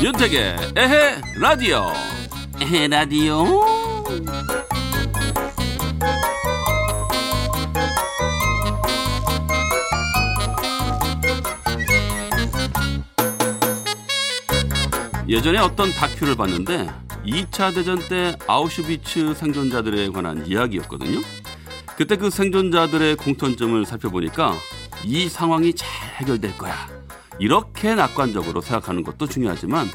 [0.00, 1.88] 윤택의 에헤 라디오.
[2.62, 3.77] 에헤 라디오
[15.38, 16.90] 예전에 어떤 다큐를 봤는데
[17.24, 21.20] 2차 대전 때 아우슈비츠 생존자들에 관한 이야기였거든요.
[21.96, 24.56] 그때 그 생존자들의 공통점을 살펴보니까
[25.04, 26.74] 이 상황이 잘 해결될 거야.
[27.38, 29.86] 이렇게 낙관적으로 생각하는 것도 중요하지만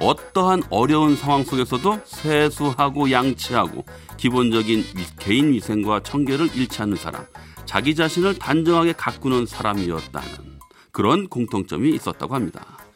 [0.00, 3.84] 어떠한 어려운 상황 속에서도 세수하고 양치하고
[4.16, 4.82] 기본적인
[5.20, 7.24] 개인 위생과 청결을 잃지 않는 사람,
[7.66, 10.58] 자기 자신을 단정하게 가꾸는 사람이었다는
[10.90, 12.87] 그런 공통점이 있었다고 합니다.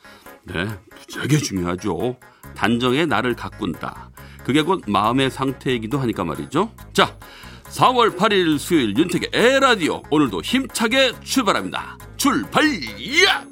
[0.45, 0.67] 네,
[1.13, 2.17] 되게 중요하죠.
[2.55, 4.11] 단정의 나를 가꾼다.
[4.45, 6.73] 그게 곧 마음의 상태이기도 하니까 말이죠.
[6.93, 7.17] 자,
[7.65, 11.97] 4월 8일 수요일 윤택의 에라디오 오늘도 힘차게 출발합니다.
[12.17, 12.65] 출발!
[13.25, 13.52] 야!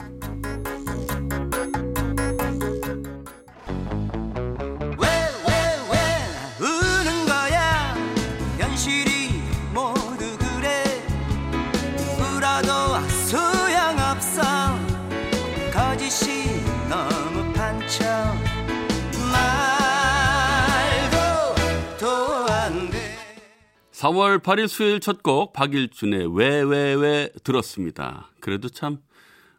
[24.01, 28.31] 4월 8일 수요일 첫 곡 박일준의 왜 왜 왜 들었습니다.
[28.41, 28.99] 그래도 참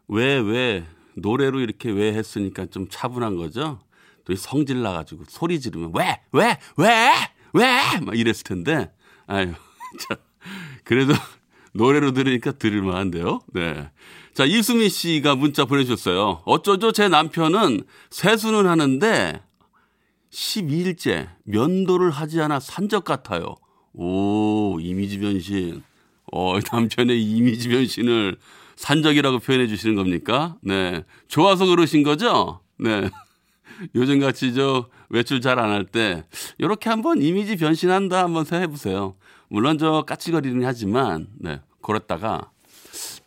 [0.07, 0.83] 왜 왜
[1.15, 3.79] 노래로 이렇게 왜 했으니까 좀 차분한 거죠.
[4.25, 7.11] 또 성질 나가지고 소리 지르면 왜 왜 왜
[7.53, 8.91] 왜 막 이랬을 텐데
[9.27, 9.53] 아유
[10.09, 10.17] 참
[10.85, 11.13] 그래도
[11.73, 13.41] 노래로 들으니까 들을만한데요.
[13.53, 13.91] 네.
[14.33, 16.41] 자 이수미 씨가 문자 보내주셨어요.
[16.45, 19.39] 어쩌죠 제 남편은 세수는 하는데
[20.31, 23.55] 12일째 면도를 하지 않아 산적 같아요.
[23.93, 25.83] 오, 이미지 변신.
[26.31, 28.37] 어, 남편의 이미지 변신을
[28.77, 30.57] 산적이라고 표현해 주시는 겁니까?
[30.61, 31.03] 네.
[31.27, 32.61] 좋아서 그러신 거죠?
[32.79, 33.09] 네.
[33.95, 36.23] 요즘 같이 저 외출 잘 안 할 때,
[36.61, 39.15] 요렇게 한번 이미지 변신한다 한번 생각해 보세요.
[39.49, 41.59] 물론 저 까치거리는 하지만, 네.
[41.81, 42.49] 걸었다가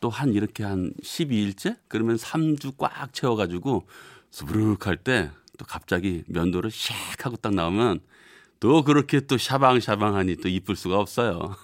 [0.00, 1.77] 또 한 이렇게 한 12일째?
[1.89, 3.87] 그러면 3주 꽉 채워가지고
[4.31, 8.00] 수부룩 할 때 또 갑자기 면도를 샥 하고 딱 나오면
[8.60, 11.54] 또 그렇게 또 샤방샤방하니 또 이쁠 수가 없어요.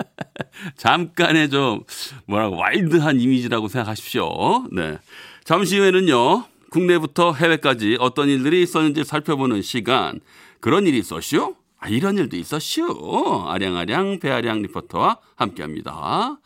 [0.76, 1.82] 잠깐의 좀
[2.26, 4.66] 뭐라고 와일드한 이미지라고 생각하십시오.
[4.72, 4.98] 네.
[5.44, 6.44] 잠시 후에는요.
[6.70, 10.20] 국내부터 해외까지 어떤 일들이 있었는지 살펴보는 시간.
[10.60, 11.56] 그런 일이 있었슈?
[11.78, 13.44] 아, 이런 일도 있었슈.
[13.48, 16.38] 아량아량 배아량 리포터와 함께합니다.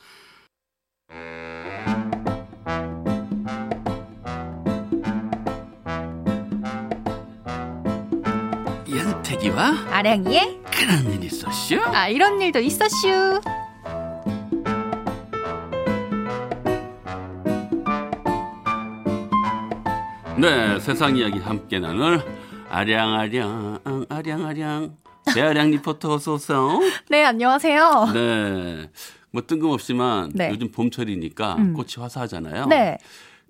[9.35, 11.81] 태기와 아량이의 그런 일이 있었슈?
[11.93, 13.41] 아 이런 일도 있었슈.
[20.39, 22.23] 네, 세상 이야기 함께 나눌
[22.69, 24.97] 아량아량 아량아량
[25.35, 26.81] 배아량 리포터 어서 오세요.
[27.09, 28.11] 네 안녕하세요.
[28.15, 28.91] 네.
[29.33, 30.51] 뭐 뜬금없지만 네.
[30.51, 31.75] 요즘 봄철이니까 음.
[31.75, 32.67] 꽃이 화사하잖아요.
[32.67, 32.99] 네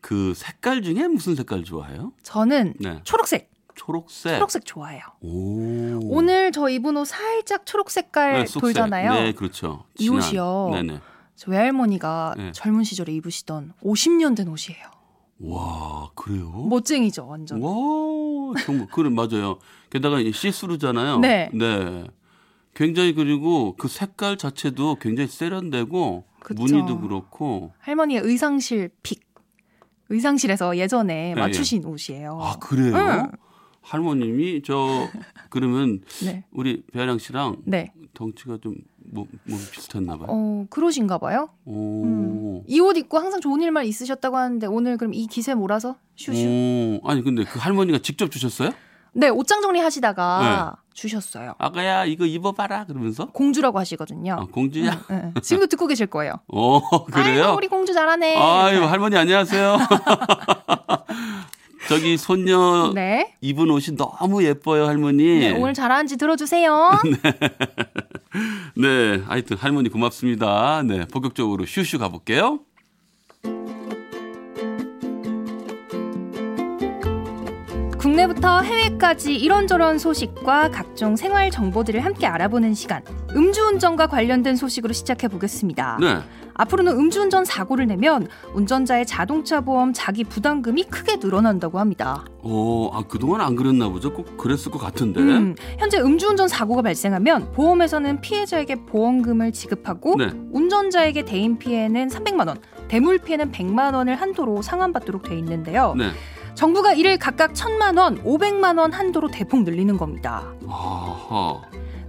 [0.05, 2.13] 그 색깔 중에 무슨 색깔 좋아해요?
[2.23, 3.01] 저는 네.
[3.05, 4.35] 초록색 초록색.
[4.35, 5.03] 초록색 좋아해요.
[5.21, 6.01] 오.
[6.17, 8.61] 오늘 저 입은 옷 살짝 초록 색깔 네.
[8.61, 9.13] 돌잖아요.
[9.15, 9.85] 네, 그렇죠.
[9.99, 10.19] 이 진한.
[10.19, 10.71] 옷이요.
[10.73, 11.01] 네네.
[11.37, 12.53] 저 외할머니가 네.
[12.53, 14.83] 젊은 시절에 입으시던 50년 된 옷이에요.
[15.41, 16.49] 와, 그래요?
[16.71, 17.61] 멋쟁이죠 완전.
[17.61, 17.71] 와,
[18.65, 19.59] 정말 그래 맞아요.
[19.91, 21.19] 게다가 이 시스루잖아요.
[21.19, 21.51] 네.
[21.53, 22.07] 네.
[22.75, 26.63] 굉장히 그리고 그 색깔 자체도 굉장히 세련되고 그쵸.
[26.63, 27.73] 무늬도 그렇고.
[27.81, 29.23] 할머니의 의상실 픽.
[30.11, 32.39] 의상실에서 예전에 예, 맞추신 옷이에요.
[32.41, 32.95] 아 그래요?
[32.95, 33.31] 응.
[33.85, 35.09] 할머님이 저
[35.51, 36.45] 그러면 네.
[36.53, 37.93] 우리 배아량 씨랑 네.
[38.15, 40.27] 덩치가 좀 뭐, 뭐 비슷했나 봐요.
[40.31, 41.51] 어 그러신가 봐요.
[41.65, 42.03] 오.
[42.05, 42.63] 음.
[42.67, 46.41] 이옷 입고 항상 좋은 일만 있으셨다고 하는데 오늘 그럼 이 기세 몰아서 슈슈.
[47.03, 47.09] 오.
[47.09, 48.71] 아니 근데 그 할머니가 직접 주셨어요?
[49.17, 50.83] 네 옷장 정리 하시다가 네.
[50.95, 51.55] 주셨어요.
[51.59, 53.27] 아가야 이거 입어봐라 그러면서.
[53.27, 54.33] 공주라고 하시거든요.
[54.41, 55.05] 아, 공주야?
[55.11, 55.41] 응, 응.
[55.43, 56.33] 지금도 듣고 계실 거예요.
[56.49, 57.45] 어 그래요?
[57.45, 58.37] 아이고, 우리 공주 잘하네.
[58.37, 59.77] 아유 할머니 안녕하세요.
[61.89, 63.35] 저기 손녀 네.
[63.41, 65.41] 입은 옷이 너무 예뻐요 할머니.
[65.41, 67.01] 네, 오늘 잘하는지 들어주세요.
[68.77, 70.83] 네, 하여튼 할머니 고맙습니다.
[70.83, 72.61] 네, 본격적으로 슈슈 가볼게요.
[78.05, 83.03] 국내부터 해외까지 이런저런 소식과 각종 생활 정보들을 함께 알아보는 시간.
[83.35, 85.97] 음주운전과 관련된 소식으로 시작해 보겠습니다.
[86.03, 86.19] 네.
[86.53, 92.27] 앞으로는 음주운전 사고를 내면 운전자의 자동차 보험 자기 부담금이 크게 늘어난다고 합니다.
[92.43, 94.13] 어, 아, 그동안 안 그랬나 보죠?
[94.13, 95.21] 꼭 그랬을 것 같은데.
[95.21, 100.29] 음, 현재 음주운전 사고가 발생하면 보험에서는 피해자에게 보험금을 지급하고 네.
[100.53, 105.95] 운전자에게 대인 피해는 300만 원, 대물 피해는 100만 원을 한도로 상환받도록 돼 있는데요.
[105.97, 106.11] 네.
[106.55, 110.45] 정부가 이를 각각 1000만 원, 500만 원 한도로 대폭 늘리는 겁니다.
[110.69, 111.61] 아하.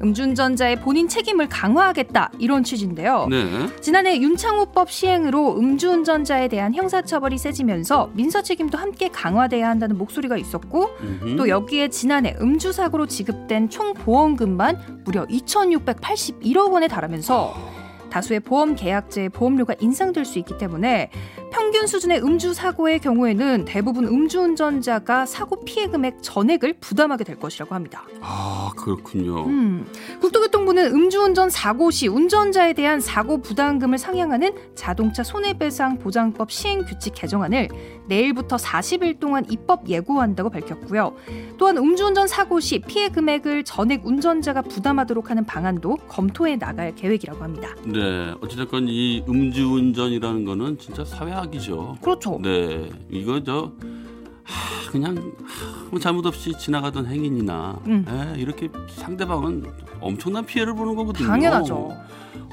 [0.02, 3.28] 음주운전자의 본인 책임을 강화하겠다 이런 취지인데요.
[3.30, 3.68] 네.
[3.82, 11.36] 지난해 윤창호법 시행으로 음주운전자에 대한 형사처벌이 세지면서 민사 책임도 함께 강화돼야 한다는 목소리가 있었고 음흠.
[11.38, 17.76] 또 여기에 지난해 음주 사고로 지급된 총 보험금만 무려 2,681억 원에 달하면서
[18.10, 21.10] 다수의 보험 계약제의 보험료가 인상될 수 있기 때문에
[21.52, 28.04] 평균 수준의 음주 사고의 경우에는 대부분 음주운전자가 사고 피해 금액 전액을 부담하게 될 것이라고 합니다.
[28.22, 29.46] 아, 그렇군요.
[29.46, 29.86] 음,
[30.22, 37.70] 국토교통부는 음주운전 사고 시 운전자에 대한 사고 부담금을 상향하는 자동차 손해배상 보장법 시행 규칙 개정안을
[38.08, 41.16] 내일부터 40일 동안 입법 예고한다고 밝혔고요.
[41.58, 47.70] 또한 음주운전 사고 시 피해 금액을 전액 운전자가 부담하도록 하는 방안도 검토해 나갈 계획이라고 합니다.
[47.86, 48.34] 네.
[48.42, 51.98] 어찌됐건 이 음주운전이라는 거는 진짜 사회 악이죠.
[52.02, 52.40] 그렇죠.
[52.42, 52.90] 네.
[53.10, 53.72] 이거 저,
[54.44, 55.34] 하, 그냥
[55.90, 58.06] 아무 잘못 없이 지나가던 행인이나 음.
[58.08, 59.66] 예, 이렇게 상대방은
[60.02, 61.28] 엄청난 피해를 보는 거거든요.
[61.28, 61.92] 당연하죠.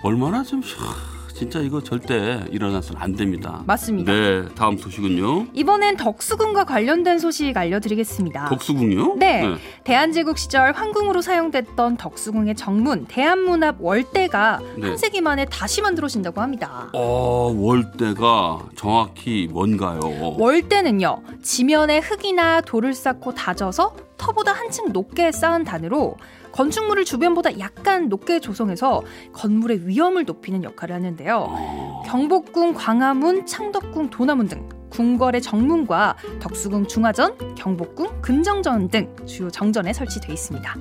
[0.02, 3.64] 얼마나 좀 하, 진짜 이거 절대 일어나서는 안 됩니다.
[3.66, 4.12] 맞습니다.
[4.12, 5.48] 네, 다음 소식은요.
[5.52, 8.44] 이번엔 덕수궁과 관련된 소식 알려드리겠습니다.
[8.48, 9.16] 덕수궁이요?
[9.16, 9.56] 네.
[9.82, 14.86] 대한제국 시절 황궁으로 사용됐던 덕수궁의 정문 대한문합 월대가 네.
[14.86, 16.88] 한 세기 만에 다시 만들어진다고 합니다.
[16.92, 20.36] 어, 월대가 정확히 뭔가요?
[20.38, 26.16] 월대는요 지면에 흙이나 돌을 쌓고 다져서 터보다 한층 높게 쌓은 단으로
[26.52, 29.02] 건축물을 주변보다 약간 높게 조성해서
[29.32, 31.46] 건물의 위험을 높이는 역할을 하는데요.
[31.48, 39.92] 어, 경복궁, 광화문, 창덕궁, 도남문 등 궁궐의 정문과 덕수궁 중화전, 경복궁, 금정전 등 주요 정전에
[39.92, 40.76] 설치돼 있습니다.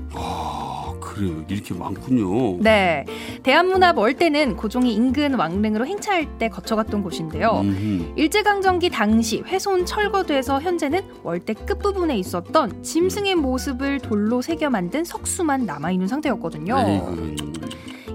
[1.11, 1.43] 아, 그래요.
[1.47, 2.57] 이렇게 많군요.
[2.59, 3.05] 네,
[3.43, 7.61] 대한문합 월대는 고종이 인근 왕릉으로 행차할 때 거쳐갔던 곳인데요.
[7.61, 8.13] 음흠.
[8.15, 16.07] 일제강점기 당시 훼손 철거돼서 현재는 월대 끝부분에 있었던 짐승의 모습을 돌로 새겨 만든 석수만 남아있는
[16.07, 16.75] 상태였거든요.
[16.77, 17.50] 에이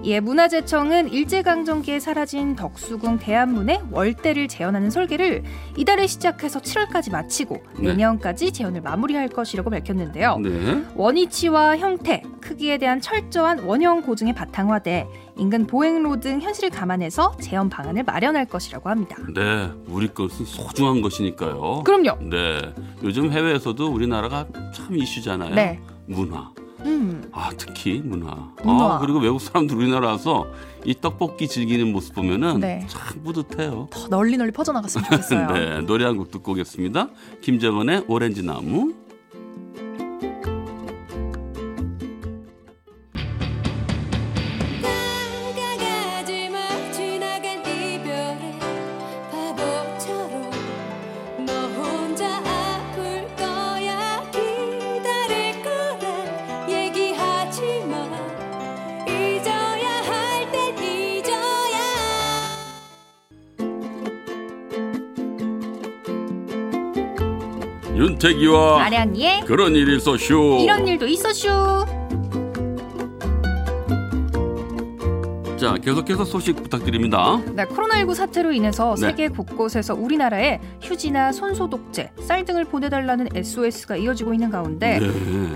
[0.07, 0.11] 구.
[0.11, 5.43] 예, 문화재청은 일제강점기에 사라진 덕수궁 대한문의 월대를 재현하는 설계를
[5.77, 7.89] 이달에 시작해서 7월까지 마치고 네.
[7.89, 10.39] 내년까지 재현을 마무리할 것이라고 밝혔는데요.
[10.39, 10.85] 네.
[10.95, 15.09] 원위치와 형태, 크기에 대한 철저한 원형 고증에 바탕화돼
[15.39, 19.17] 인근 보행로 등 현실을 감안해서 재현 방안을 마련할 것이라고 합니다.
[19.35, 21.83] 네, 우리 것은 소중한 것이니까요.
[21.85, 22.19] 그럼요.
[22.31, 22.73] 네,
[23.03, 25.55] 요즘 해외에서도 우리나라가 참 이슈잖아요.
[25.55, 25.81] 네.
[26.07, 26.53] 문화.
[26.87, 28.51] 음, 아, 특히 문화.
[28.65, 28.95] 문화.
[28.95, 30.47] 아, 그리고 외국 사람들 우리나라 와서
[30.85, 32.87] 이 떡볶이 즐기는 모습 보면은 네.
[32.89, 33.89] 참 뿌듯해요.
[33.91, 35.47] 더 널리 널리 퍼져나갔으면 좋겠어요.
[35.53, 37.09] 네, 노래 한 곡 듣고 오겠습니다.
[37.43, 38.95] 김정은의 오렌지 나무.
[68.11, 70.61] 윤태기와 아량이의 그런 일이 있었쇼.
[70.63, 71.49] 이런 일도 있었슈.
[75.57, 77.41] 자, 계속해서 소식 부탁드립니다.
[77.55, 79.09] 네, 코로나19 사태로 인해서 네.
[79.09, 85.09] 세계 곳곳에서 우리나라에 휴지나 손소독제, 쌀 등을 보내달라는 SOS가 이어지고 있는 가운데 네.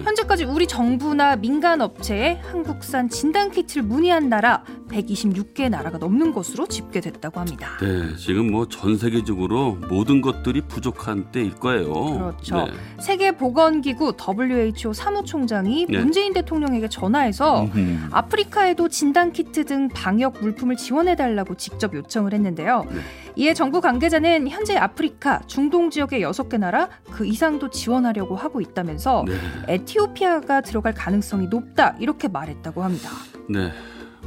[0.04, 7.40] 현재까지 우리 정부나 민간 업체에 한국산 진단 키트를 문의한 나라 126개 나라가 넘는 것으로 집계됐다고
[7.40, 7.70] 합니다.
[7.80, 11.92] 네, 지금 뭐 전 세계적으로 모든 것들이 부족한 때일 거예요.
[11.92, 12.56] 그렇죠.
[12.66, 12.72] 네.
[13.00, 15.98] 세계 보건기구 WHO 사무총장이 네.
[15.98, 18.08] 문재인 대통령에게 전화해서 음흠.
[18.10, 22.86] 아프리카에도 진단 키트 등 방역 물품을 지원해 달라고 직접 요청을 했는데요.
[22.90, 23.00] 네.
[23.36, 29.34] 이에 정부 관계자는 현재 아프리카 중동 지역의 6개 나라 그 이상도 지원하려고 하고 있다면서 네.
[29.68, 33.10] 에티오피아가 들어갈 가능성이 높다 이렇게 말했다고 합니다.
[33.48, 33.72] 네.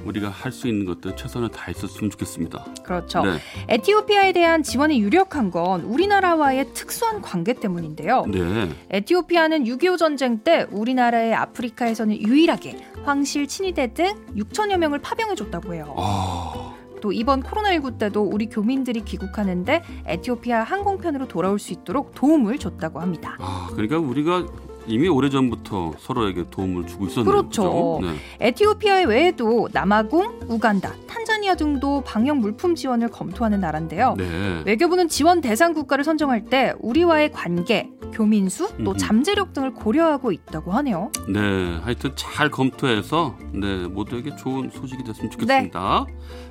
[0.06, 2.66] 우리가 할 수 있는 것들 최선을 다했었으면 좋겠습니다.
[2.84, 3.24] 그렇죠.
[3.24, 3.38] 네.
[3.70, 8.26] 에티오피아에 대한 지원이 유력한 건 우리나라와의 특수한 관계 때문인데요.
[8.28, 8.70] 네.
[8.92, 15.94] 에티오피아는 6.25 전쟁 때 우리나라의 아프리카에서는 유일하게 황실, 친위대 등 6천여 명을 파병해줬다고 해요.
[15.98, 23.00] 아, 또 이번 코로나19 때도 우리 교민들이 귀국하는데 에티오피아 항공편으로 돌아올 수 있도록 도움을 줬다고
[23.02, 23.36] 합니다.
[23.40, 24.46] 아, 그러니까 우리가
[24.88, 27.32] 이미 오래전부터 서로에게 도움을 주고 있었네요.
[27.32, 28.00] 그렇죠.
[28.02, 28.16] 네.
[28.40, 34.16] 에티오피아 외에도 남아공, 우간다, 탄자니아 등도 방역 물품 지원을 검토하는 나라인데요.
[34.18, 34.64] 네.
[34.66, 38.96] 외교부는 지원 대상 국가를 선정할 때 우리와의 관계, 교민수, 또.
[38.96, 41.12] 잠재력 등을 고려하고 있다고 하네요.
[41.28, 41.40] 네,
[41.82, 46.06] 하여튼 잘 검토해서 네 모두에게 좋은 소식이 됐으면 좋겠습니다.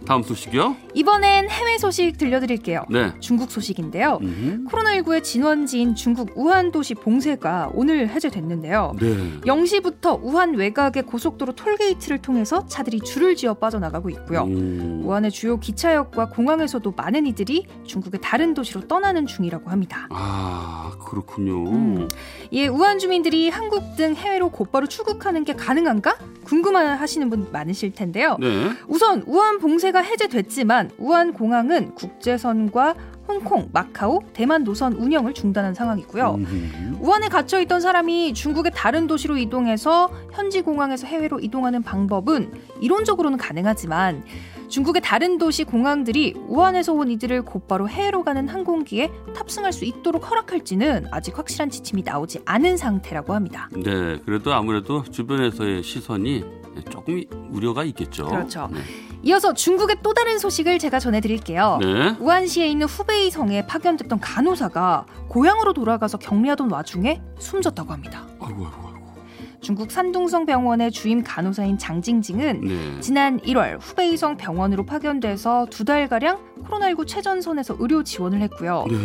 [0.06, 0.76] 다음 소식이요.
[0.94, 2.84] 이번엔 해외 소식 들려드릴게요.
[2.90, 3.12] 네.
[3.20, 4.18] 중국 소식인데요.
[4.22, 4.66] 음.
[4.68, 8.92] 코로나19의 진원지인 중국 우한 도시 봉쇄가 오늘 해제됐는데요.
[8.98, 9.40] 네.
[9.42, 14.42] 0시부터 우한 외곽의 고속도로 톨게이트를 통해서 차들이 줄을 지어 빠져나가고 있고요.
[14.44, 15.02] 음.
[15.04, 20.08] 우한의 주요 기차역과 공항에서도 많은 이들이 중국의 다른 도시로 떠나는 중이라고 합니다.
[20.10, 21.51] 아 그렇군요.
[21.58, 22.08] 음.
[22.52, 26.16] 예, 우한 주민들이 한국 등 해외로 곧바로 출국하는 게 가능한가?
[26.44, 28.36] 궁금하시는 분 많으실 텐데요.
[28.40, 28.70] 네.
[28.88, 32.94] 우선 우한 봉쇄가 해제됐지만 우한 공항은 국제선과
[33.28, 36.34] 홍콩, 마카오, 대만 노선 운영을 중단한 상황이고요.
[36.38, 36.98] 음.
[37.00, 44.24] 우한에 갇혀 있던 사람이 중국의 다른 도시로 이동해서 현지 공항에서 해외로 이동하는 방법은 이론적으로는 가능하지만
[44.72, 51.08] 중국의 다른 도시 공항들이 우한에서 온 이들을 곧바로 해외로 가는 항공기에 탑승할 수 있도록 허락할지는
[51.10, 53.68] 아직 확실한 지침이 나오지 않은 상태라고 합니다.
[53.74, 56.44] 네, 그래도 아무래도 주변에서의 시선이
[56.88, 58.24] 조금 우려가 있겠죠.
[58.24, 58.70] 그렇죠.
[58.72, 58.80] 네.
[59.24, 61.78] 이어서 중국의 또 다른 소식을 제가 전해드릴게요.
[61.82, 62.16] 네.
[62.18, 68.26] 우한시에 있는 후베이 성에 파견됐던 간호사가 고향으로 돌아가서 격리하던 와중에 숨졌다고 합니다.
[68.40, 68.91] 아이고 아이고.
[69.62, 73.00] 중국 산둥성 병원의 주임 간호사인 장징징은 네.
[73.00, 78.84] 지난 1월 후베이성 병원으로 파견돼서 두 달가량 코로나19 최전선에서 의료 지원을 했고요.
[78.90, 78.96] 네.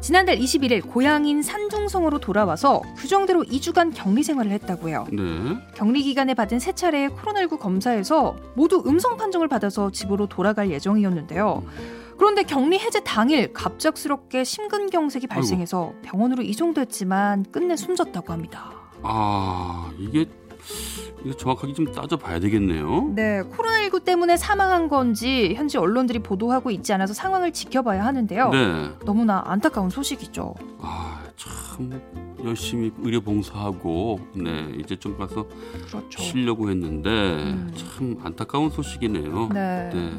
[0.00, 5.08] 지난달 21일 고향인 산둥성으로 돌아와서 규정대로 2주간 격리 생활을 했다고요.
[5.12, 5.56] 네.
[5.74, 11.64] 격리 기간에 받은 세 차례의 코로나19 검사에서 모두 음성 판정을 받아서 집으로 돌아갈 예정이었는데요.
[12.16, 18.75] 그런데 격리 해제 당일 갑작스럽게 심근경색이 발생해서 병원으로 이송됐지만 끝내 숨졌다고 합니다.
[19.02, 20.26] 아 이게
[21.24, 23.12] 이거 정확하게 좀 따져봐야 되겠네요.
[23.14, 28.50] 네, 코로나19 때문에 사망한 건지 현지 언론들이 보도하고 있지 않아서 상황을 지켜봐야 하는데요.
[28.50, 28.90] 네.
[29.04, 30.54] 너무나 안타까운 소식이죠.
[30.80, 32.00] 아 참
[32.44, 35.46] 열심히 의료 봉사하고 네 이제 좀 가서
[35.86, 36.22] 그렇죠.
[36.22, 37.72] 쉬려고 했는데 음.
[37.76, 39.48] 참 안타까운 소식이네요.
[39.52, 39.90] 네.
[39.92, 40.12] 네.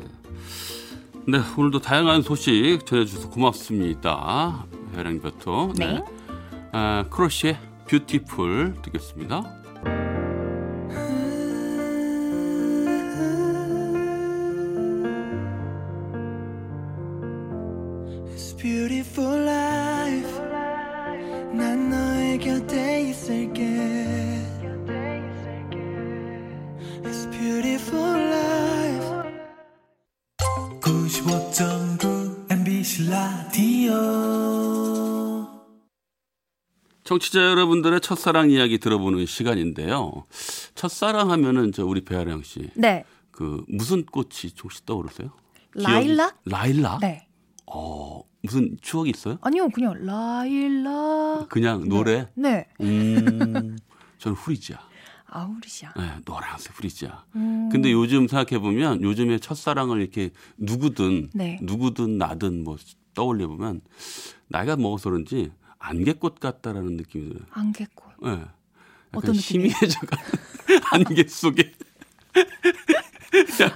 [1.28, 4.66] 네, 오늘도 다양한 소식 전해주셔서 고맙습니다.
[4.96, 5.74] 회랑볕터.
[5.78, 6.02] 네.
[6.72, 7.58] 아, 크러쉬의
[7.88, 9.67] Beautiful 듣겠습니다.
[37.08, 40.26] 청취자 여러분들의 첫사랑 이야기 들어보는 시간인데요.
[40.76, 43.06] 첫사랑 하면은 저 우리 배아량 씨, 네.
[43.32, 45.30] 그 무슨 꽃이 혹시 떠오르세요?
[45.74, 46.42] 라일락?
[46.44, 47.00] 라일락?
[47.00, 47.26] 네.
[47.66, 49.38] 어, 무슨 추억이 있어요?
[49.40, 51.48] 아니요, 그냥 라일락.
[51.48, 52.28] 그냥 노래?
[52.36, 52.68] 네.
[52.82, 53.78] 음,
[54.20, 54.78] 저는 후리지아.
[55.28, 55.94] 아우리시아.
[55.96, 57.24] 네, 노란색 후리지아.
[57.38, 57.70] 음.
[57.72, 61.58] 근데 요즘 생각해 보면 요즘에 첫사랑을 이렇게 누구든 네.
[61.62, 62.76] 누구든 나든 뭐
[63.14, 63.80] 떠올려 보면
[64.50, 65.52] 나이가 먹어서 그런지
[65.90, 67.44] 안개꽃 같다라는 느낌이 들어요.
[67.52, 68.06] 안개꽃.
[68.26, 68.30] 예.
[68.30, 68.50] 약간
[69.14, 69.72] 어떤 느낌이에요?
[69.74, 71.74] 희미해져 가는 안개 속에.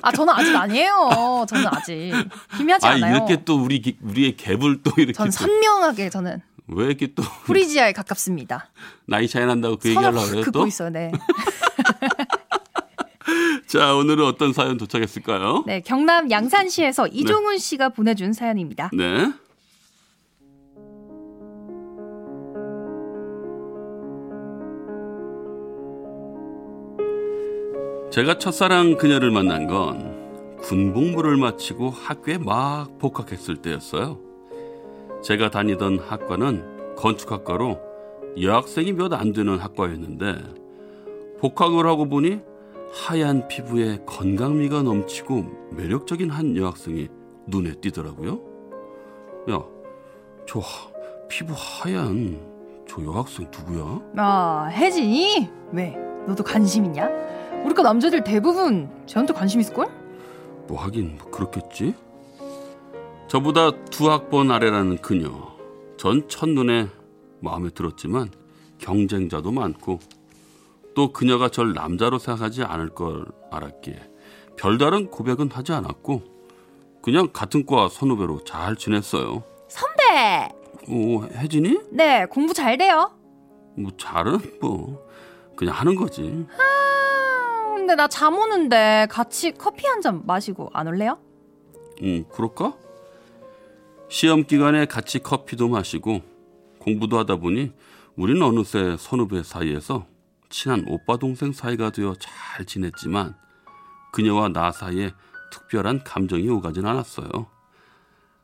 [0.02, 1.46] 아, 저는 아직 아니에요.
[1.48, 2.12] 저는 아직
[2.58, 3.16] 희미하지 아 않아요.
[3.16, 7.92] 이렇게 또 우리 기- 우리의 갭을 또 이렇게 전또 선명하게 저는 왜 이렇게 또 프리지아에
[7.94, 8.70] 가깝습니다.
[9.06, 10.68] 나이 차이 난다고 그 얘기하려고 확 그래요 또?
[10.68, 10.90] 있어요.
[10.90, 11.12] 네.
[13.68, 15.64] 자 오늘은 어떤 사연 도착했을까요?
[15.66, 18.90] 네, 경남 양산시에서 이종훈 씨가 보내준 사연입니다.
[18.94, 19.32] 네.
[28.12, 34.20] 제가 첫사랑 그녀를 만난 건 군복무를 마치고 학교에 막 복학했을 때였어요.
[35.24, 37.80] 제가 다니던 학과는 건축학과로
[38.42, 40.36] 여학생이 몇 안 되는 학과였는데
[41.40, 42.40] 복학을 하고 보니
[42.94, 47.08] 하얀 피부에 건강미가 넘치고 매력적인 한 여학생이
[47.48, 48.40] 눈에 띄더라고요.
[49.52, 49.64] 야,
[50.48, 50.92] 저 하-
[51.28, 52.40] 피부 하얀
[52.88, 54.02] 저 여학생 누구야?
[54.18, 55.50] 아, 혜진이?
[55.72, 55.96] 왜?
[56.28, 57.10] 너도 관심 있냐?
[57.64, 59.88] 우리과 남자들 대부분 쟤한테 관심 있을걸?
[60.68, 61.94] 뭐 하긴 뭐 그렇겠지.
[63.28, 65.30] 저보다 두 학번 아래라는 그녀.
[65.98, 66.88] 전 첫눈에
[67.40, 68.30] 마음에 들었지만
[68.80, 70.00] 경쟁자도 많고
[70.96, 74.00] 또 그녀가 절 남자로 생각하지 않을 걸 알았기에
[74.58, 76.24] 별다른 고백은 하지 않았고
[77.02, 79.44] 그냥 같은 과 선후배로 잘 지냈어요.
[79.68, 80.50] 선배!
[80.90, 81.80] 오, 혜진이?
[81.92, 83.12] 네, 공부 잘 돼요.
[83.78, 85.08] 뭐 잘은 뭐
[85.56, 86.46] 그냥 하는 거지.
[86.58, 86.91] 아,
[87.92, 91.18] 근데 나 잠 오는데 같이 커피 한 잔 마시고 안 올래요?
[92.02, 92.74] 음, 그럴까?
[94.08, 96.22] 시험 기간에 같이 커피도 마시고
[96.80, 97.74] 공부도 하다 보니
[98.16, 100.06] 우린 어느새 선후배 사이에서
[100.50, 103.36] 친한 오빠 동생 사이가 되어 잘 지냈지만
[104.14, 105.12] 그녀와 나 사이에
[105.52, 107.48] 특별한 감정이 오가진 않았어요.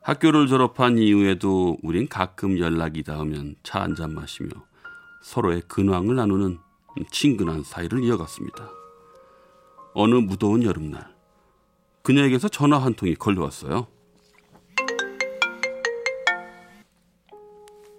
[0.01, 4.49] 학교를 졸업한 이후에도 우린 가끔 연락이 닿으면 차 한 잔 마시며
[5.21, 6.59] 서로의 근황을 나누는
[7.11, 8.71] 친근한 사이를 이어갔습니다.
[9.99, 11.07] 어느 무더운 여름날
[12.03, 13.87] 그녀에게서 전화 한 통이 걸려왔어요.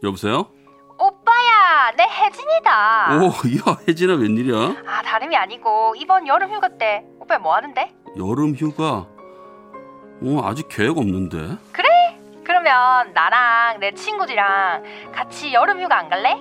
[0.04, 0.48] 여보세요?
[0.96, 3.18] 오빠야, 내 혜진이다.
[3.18, 4.76] 오, 야, 혜진아 웬일이야?
[4.86, 7.92] 아, 다름이 아니고 이번 여름 휴가 때 오빠 뭐 하는데?
[8.16, 9.08] 여름 휴가?
[10.22, 11.58] 어, 아직 계획 없는데.
[12.44, 16.38] 그러면 나랑 내 친구들이랑 같이 여름 휴가 안 갈래?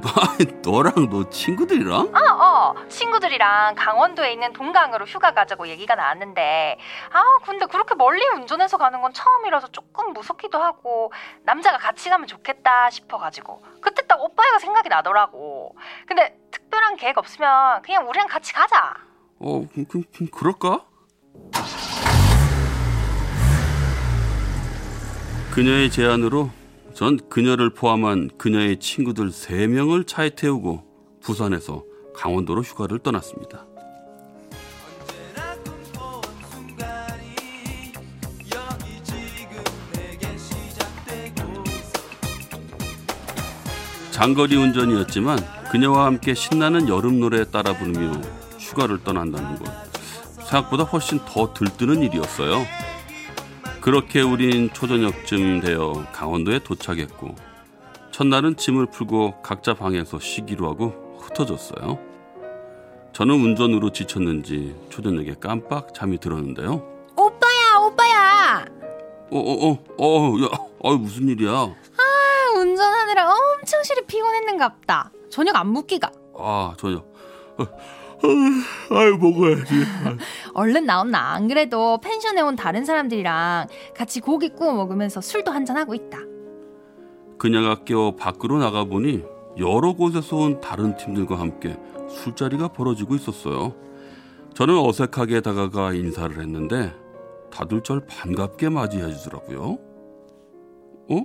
[0.64, 2.12] 너랑 너 친구들이랑?
[2.14, 2.88] 어, 어.
[2.88, 6.78] 친구들이랑 강원도에 있는 동강으로 휴가 가자고 얘기가 나왔는데,
[7.12, 12.90] 아, 근데 그렇게 멀리 운전해서 가는 건 처음이라서 조금 무섭기도 하고, 남자가 같이 가면 좋겠다
[12.90, 15.76] 싶어 가지고, 그때 딱 오빠가 생각이 나더라고.
[16.06, 18.94] 근데 특별한 계획 없으면 그냥 우리랑 같이 가자.
[19.38, 20.84] 어, 그, 그, 그, 그럴까?
[25.52, 26.50] 그녀의 제안으로
[27.00, 30.84] 전 그녀를 포함한 그녀의 친구들 세명을 차에 태우고
[31.22, 31.82] 부산에서
[32.14, 33.64] 강원도로 휴가를 떠났습니다.
[44.10, 45.38] 장거리 운전이었지만
[45.72, 48.20] 그녀와 함께 신나는 여름 노래 따라 부르며
[48.58, 49.72] 휴가를 떠난다는 것
[50.44, 52.66] 생각보다 훨씬 더 들뜨는 일이었어요.
[53.80, 57.34] 그렇게 우린 초저녁쯤 되어 강원도에 도착했고
[58.12, 61.98] 첫날은 짐을 풀고 각자 방에서 쉬기로 하고 흩어졌어요.
[63.12, 66.86] 저는 운전으로 지쳤는지 초저녁에 깜빡 잠이 들었는데요.
[67.16, 68.64] 오빠야, 오빠야!
[69.32, 70.48] 어 어 어 어, 야,
[70.80, 71.50] 어, 무슨 일이야?
[71.52, 75.12] 아, 운전하느라 엄청 실이 피곤했는갑다.
[75.30, 76.10] 저녁 안 묵기가.
[76.36, 77.06] 아 저녁.
[77.58, 77.66] 어, 어,
[78.90, 79.74] 아유 먹어야지.
[80.54, 81.32] 얼른 나온나.
[81.32, 86.18] 안 그래도 펜션에 온 다른 사람들이랑 같이 고기 구워 먹으면서 술도 한잔 하고 있다.
[87.38, 89.24] 그녀가 깨어 밖으로 나가 보니
[89.58, 91.76] 여러 곳에서 온 다른 팀들과 함께
[92.08, 93.74] 술자리가 벌어지고 있었어요.
[94.54, 96.94] 저는 어색하게 다가가 인사를 했는데
[97.50, 99.78] 다들 절 반갑게 맞이해 주더라고요.
[101.10, 101.24] 어?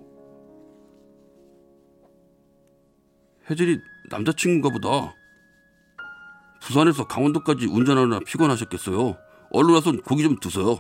[3.50, 3.78] 혜진이
[4.10, 5.14] 남자친구인가 보다.
[6.66, 9.18] 부산에서 강원도까지 운전하느라 피곤하셨겠어요.
[9.52, 10.80] 얼른 와서 고기 좀 드세요.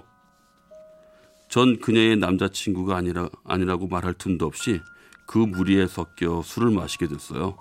[1.47, 4.81] 전 그녀의 남자친구가 아니라, 아니라고 말할 틈도 없이
[5.27, 7.57] 그 무리에 섞여 술을 마시게 됐어요.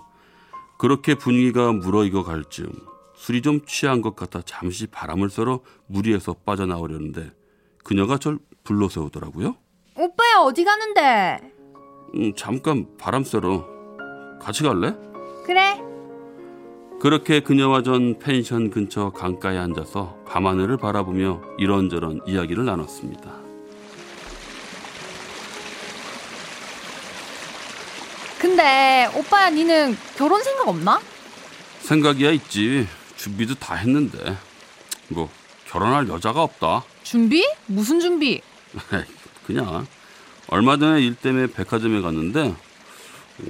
[0.79, 2.71] 그렇게 분위기가 무르익어 갈 즈음
[3.15, 7.31] 술이 좀 취한 것 같아 잠시 바람을 쐬러 무리에서 빠져나오려는데
[7.83, 9.55] 그녀가 절 불러 세우더라고요.
[9.95, 11.53] 오빠야, 어디 가는데?
[12.15, 13.65] 음, 잠깐 바람 쐬러
[14.41, 14.95] 같이 갈래?
[15.45, 15.94] 그래.
[17.05, 23.31] 그렇게 그녀와 전 펜션 근처 강가에 앉아서 밤하늘을 바라보며 이런저런 이야기를 나눴습니다.
[28.39, 30.99] 근데 오빠야, 니는 결혼 생각 없나?
[31.81, 32.87] 생각이야 있지.
[33.17, 34.35] 준비도 다 했는데
[35.09, 35.29] 뭐
[35.67, 36.85] 결혼할 여자가 없다.
[37.03, 37.47] 준비?
[37.67, 38.41] 무슨 준비?
[39.45, 39.85] 그냥
[40.47, 42.55] 얼마 전에 일 때문에 백화점에 갔는데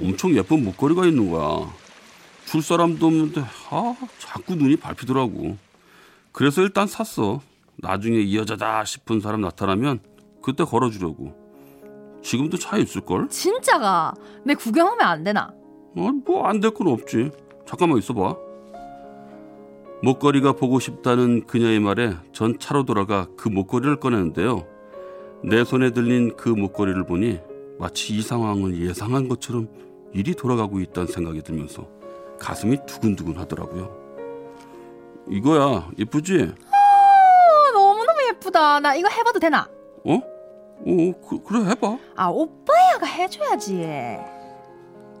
[0.02, 1.85] 엄청 예쁜 목걸이가 있는 거야.
[2.46, 5.56] 줄 사람도 없는데 아 자꾸 눈이 밟히더라고.
[6.32, 7.40] 그래서 일단 샀어.
[7.78, 10.00] 나중에 이 여자다 싶은 사람 나타나면
[10.42, 11.34] 그때 걸어주려고.
[12.22, 13.28] 지금도 차에 있을걸?
[13.28, 14.14] 진짜가.
[14.44, 15.52] 내 구경하면 안 되나?
[15.96, 17.30] 어, 뭐안 될 건 없지.
[17.66, 18.36] 잠깐만 있어봐.
[20.02, 24.66] 목걸이가 보고 싶다는 그녀의 말에 전 차로 돌아가 그 목걸이를 꺼내는데요.
[25.42, 27.40] 내 손에 들린 그 목걸이를 보니
[27.78, 29.68] 마치 이 상황을 예상한 것처럼
[30.12, 31.88] 일이 돌아가고 있다는 생각이 들면서
[32.38, 34.06] 가슴이 두근두근 하더라고요.
[35.28, 36.42] 이거야, 예쁘지?
[36.42, 38.80] 어, 너무너무 예쁘다.
[38.80, 39.68] 나 이거 해봐도 되나?
[40.04, 40.14] 어?
[40.14, 41.98] 어, 그, 그래, 해봐.
[42.14, 43.84] 아, 오빠야가 해줘야지.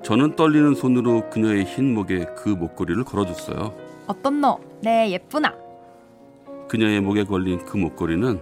[0.02, 3.74] 저는 떨리는 손으로 그녀의 흰 목에 그 목걸이를 걸어줬어요.
[4.06, 4.60] 어떤 너?
[4.82, 5.52] 네, 예쁘나?
[6.68, 8.40] 그녀의 목에 걸린 그 목걸이는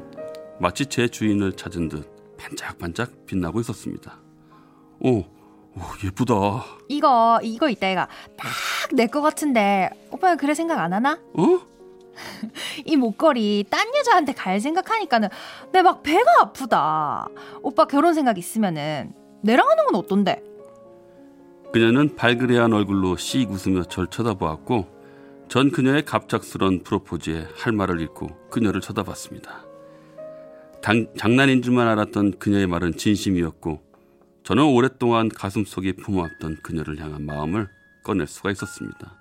[0.59, 4.19] 마치 제 주인을 찾은 듯 반짝반짝 빛나고 있었습니다.
[5.01, 5.25] 오,
[5.77, 6.35] 오 예쁘다.
[6.35, 6.63] 어?
[6.89, 8.49] 이거, 이거 이따 얘가 딱
[8.93, 11.19] 내 거 같은데 오빠는 그래 생각 안 하나?
[12.85, 15.29] 이 목걸이 딴 여자한테 갈 생각하니까는
[15.73, 17.27] 내 막 배가 아프다.
[17.63, 20.43] 오빠 결혼 생각 있으면은 내랑 하는 건 어떤데?
[21.73, 24.87] 그녀는 발그레한 얼굴로 씩 웃으며 절 쳐다보았고
[25.49, 29.65] 전 그녀의 갑작스런 프로포즈에 할 말을 잃고 그녀를 쳐다봤습니다.
[30.83, 33.81] 당- 장난인 줄만 알았던 그녀의 말은 진심이었고
[34.45, 37.69] 저는 오랫동안 가슴속에 품어왔던 그녀를 향한 마음을
[38.03, 39.17] 꺼낼 수가 있었습니다.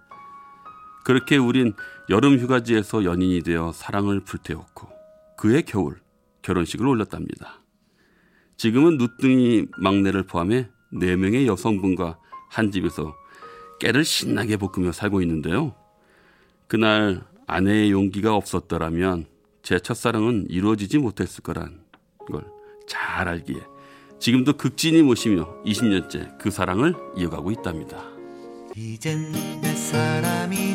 [1.06, 1.74] 그렇게 우린
[2.10, 4.90] 여름 휴가지에서 연인이 되어 사랑을 불태웠고
[5.38, 6.02] 그해 겨울
[6.42, 7.62] 결혼식을 올렸답니다.
[8.58, 13.16] 지금은 누뚱이 막내를 포함해 네명의 여성분과 한 집에서
[13.80, 15.76] 깨를 신나게 볶으며 살고 있는데요.
[16.68, 19.26] 그날 아내의 용기가 없었더라면
[19.62, 21.84] 제 첫사랑은 이루어지지 못했을 거란
[22.28, 22.54] 걸
[22.88, 23.62] 잘 알기에
[24.24, 28.06] 지금도 극진히 모시며 20년째 그 사랑을 이어가고 있답니다.
[28.74, 29.30] 이젠
[29.62, 30.73] 내 사람이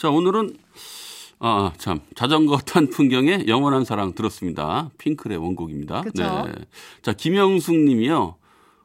[0.00, 0.56] 자 오늘은
[1.40, 4.90] 아 참 자전거 탄 풍경의 영원한 사랑 들었습니다.
[4.96, 5.96] 핑클의 원곡입니다.
[6.02, 6.10] 네.
[6.10, 6.46] 그쵸.
[7.02, 8.36] 자 김영숙 님이요.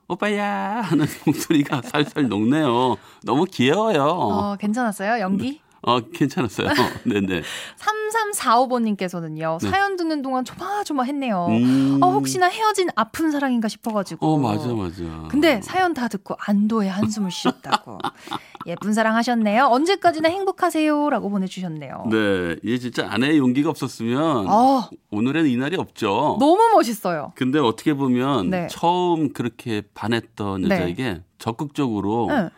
[0.09, 2.97] 오빠야 하는 목소리가 살살 녹네요.
[3.23, 4.03] 너무 귀여워요.
[4.03, 5.21] 어, 괜찮았어요?
[5.21, 5.61] 연기?
[5.85, 6.67] 어, 괜찮았어요.
[7.05, 7.43] 네네.
[7.77, 9.59] 3345번님께서는요.
[9.59, 11.45] 사연 듣는 동안 조마조마했네요.
[11.49, 11.99] 음.
[12.01, 14.25] 어, 혹시나 헤어진 아픈 사랑인가 싶어가지고.
[14.25, 15.27] 어 맞아 맞아.
[15.29, 17.99] 근데 사연 다 듣고 안도의 한숨을 쉬었다고.
[18.67, 19.65] 예쁜 사랑 하셨네요.
[19.65, 22.07] 언제까지나 행복하세요 라고 보내주셨네요.
[22.09, 26.37] 네, 이게 진짜 아내의 용기가 없었으면 어, 오늘은 이 날이 없죠.
[26.39, 27.31] 너무 멋있어요.
[27.35, 28.67] 근데 어떻게 보면 네.
[28.71, 30.75] 처음 그렇게 반했던 네.
[30.75, 32.49] 여자에게 적극적으로 응.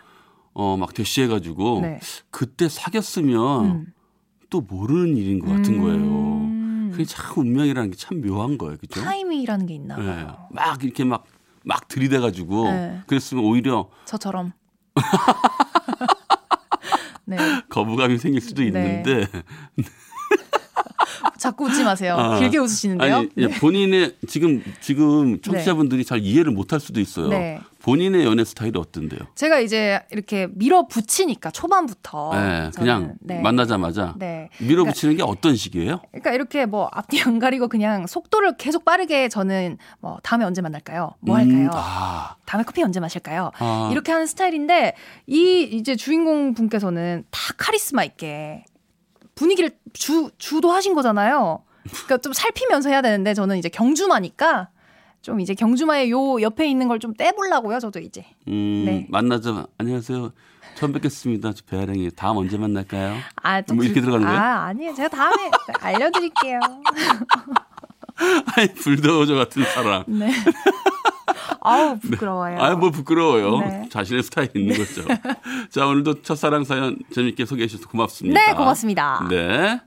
[0.60, 2.00] 어 막 대시해가지고 네.
[2.32, 3.86] 그때 사귀었으면 음.
[4.50, 5.98] 또 모르는 일인 것 같은 거예요.
[6.02, 6.90] 음.
[6.92, 9.02] 그게 참 운명이라는 게 참 묘한 거예요, 그죠?
[9.02, 10.06] 타이밍이라는 게 있나 네.
[10.06, 10.48] 봐요.
[10.52, 11.26] 막 이렇게 막
[11.64, 13.02] 막 들이대가지고 네.
[13.08, 14.54] 그랬으면 오히려 저처럼.
[17.26, 17.36] 네.
[17.70, 18.68] 거부감이 생길 수도 네.
[18.68, 19.28] 있는데
[21.38, 22.16] 자꾸 웃지 마세요.
[22.18, 22.40] 아.
[22.40, 23.16] 길게 웃으시는데요.
[23.18, 27.28] 아니 예, 본인의 지금 지금 청취자분들이 잘 이해를 못할 수도 있어요.
[27.28, 27.60] 네.
[27.88, 29.22] 본인의 연애 스타일이 어떤데요?
[29.36, 32.32] 제가 이제 이렇게 밀어붙이니까 초반부터.
[32.34, 33.40] 네, 그냥 네.
[33.40, 34.50] 만나자마자 네.
[34.60, 36.02] 밀어붙이는 게 어떤 식이에요?
[36.12, 41.14] 그러니까 이렇게 뭐 앞뒤 안 가리고 그냥 속도를 계속 빠르게 저는 뭐 다음에 언제 만날까요?
[41.22, 41.64] 뭐 할까요?
[41.64, 43.52] 음, 아, 다음에 커피 언제 마실까요?
[43.58, 43.88] 아.
[43.90, 44.94] 이렇게 하는 스타일인데
[45.26, 48.66] 이 이제 주인공 분께서는 다 카리스마 있게
[49.34, 51.64] 분위기를 주 주도하신 거잖아요.
[51.90, 54.72] 그러니까 좀 살피면서 해야 되는데 저는 이제 경주마니까
[55.28, 57.80] 좀 이제 경주마의 요 옆에 있는 걸 좀 떼보려고요.
[57.80, 59.06] 저도 이제 음, 네.
[59.10, 59.68] 만나자.
[59.78, 60.32] 안녕하세요.
[60.76, 61.52] 처음 뵙겠습니다.
[61.54, 62.12] 저 배아랭이.
[62.16, 63.18] 다음 언제 만날까요?
[63.44, 64.40] 아또 뭐 이렇게 들어가는 거예요?
[64.40, 64.96] 아 아니에요.
[64.96, 66.60] 제가 다음에 알려드릴게요.
[68.56, 70.06] 아이 불도저 같은 사람.
[70.08, 70.32] 네.
[71.60, 72.62] 아우 부끄러워요.
[72.62, 73.60] 아이 뭐 부끄러워요.
[73.60, 73.90] 네.
[73.92, 75.04] 자신의 스타일이 있는 거죠.
[75.70, 78.40] 자 오늘도 첫사랑 사연 재밌게 소개해 주셔서 고맙습니다.
[78.40, 79.28] 네 고맙습니다.
[79.30, 79.82] 네.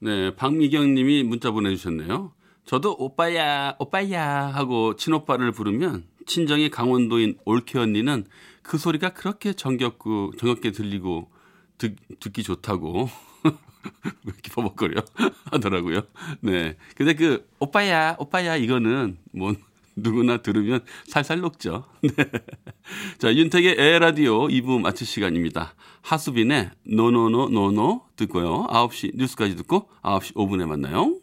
[0.00, 2.32] 네, 박미경 님이 문자 보내주셨네요.
[2.64, 8.24] 저도 오빠야, 오빠야 하고 친오빠를 부르면 친정이 강원도인 올케 언니는
[8.62, 11.30] 그 소리가 그렇게 정겹고, 정겹게 들리고
[11.78, 13.08] 듣, 듣기 좋다고.
[13.44, 15.02] 왜 이렇게 버벅거려?
[15.50, 16.02] 하더라고요.
[16.40, 16.76] 네.
[16.96, 19.54] 근데 그 오빠야, 오빠야 이거는 뭐
[19.96, 21.84] 누구나 들으면 살살 녹죠.
[22.02, 22.10] 네.
[23.18, 25.74] 자, 윤택의 에헤라디오 2부 마칠 시간입니다.
[26.02, 28.66] 하수빈의 노노노노노 듣고요.
[28.68, 31.16] 9시 뉴스까지 듣고 9시 5분에 만나요.